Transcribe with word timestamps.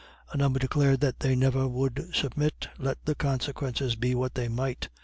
A 0.31 0.37
number 0.37 0.57
declared 0.57 0.99
that 1.01 1.19
they 1.19 1.35
never 1.35 1.67
would 1.67 2.09
submit, 2.11 2.69
let 2.79 3.05
the 3.05 3.13
consequences 3.13 3.95
be 3.95 4.15
what 4.15 4.33
they 4.33 4.47
might. 4.47 4.89